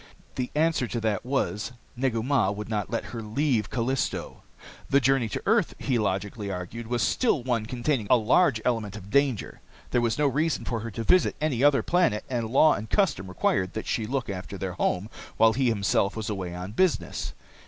[0.33, 4.41] The answer to that was Negu Mah would not let her leave Callisto.
[4.89, 9.11] The journey to earth, he logically argued, was still one containing a large element of
[9.11, 9.61] danger.
[9.91, 13.27] There was no reason for her to visit any other planet, and law and custom
[13.27, 17.33] required that she look after their home while he himself was away on business.